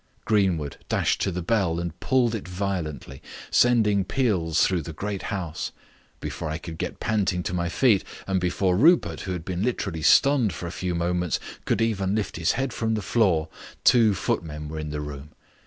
Greenwood 0.25 0.77
dashed 0.89 1.21
to 1.21 1.31
the 1.31 1.43
bell 1.43 1.79
and 1.79 1.99
pulled 1.99 2.33
it 2.33 2.47
violently, 2.47 3.21
sending 3.51 4.03
peals 4.03 4.63
through 4.65 4.81
the 4.81 4.93
great 4.93 5.21
house. 5.29 5.71
Before 6.19 6.49
I 6.49 6.57
could 6.57 6.79
get 6.79 6.99
panting 6.99 7.43
to 7.43 7.53
my 7.53 7.69
feet, 7.69 8.03
and 8.25 8.39
before 8.41 8.75
Rupert, 8.75 9.19
who 9.21 9.31
had 9.33 9.45
been 9.45 9.61
literally 9.61 10.01
stunned 10.01 10.53
for 10.53 10.65
a 10.65 10.71
few 10.71 10.95
moments, 10.95 11.39
could 11.65 11.83
even 11.83 12.15
lift 12.15 12.37
his 12.37 12.53
head 12.53 12.73
from 12.73 12.95
the 12.95 13.03
floor, 13.03 13.47
two 13.83 14.15
footmen 14.15 14.69
were 14.69 14.79
in 14.79 14.89
the 14.89 15.01
room. 15.01 15.33